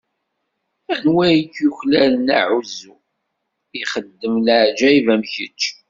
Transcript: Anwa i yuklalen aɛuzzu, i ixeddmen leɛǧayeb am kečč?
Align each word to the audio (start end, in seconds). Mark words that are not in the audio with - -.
Anwa 0.95 1.25
i 1.37 1.41
yuklalen 1.61 2.27
aɛuzzu, 2.39 2.93
i 3.77 3.79
ixeddmen 3.83 4.35
leɛǧayeb 4.45 5.07
am 5.13 5.23
kečč? 5.33 5.61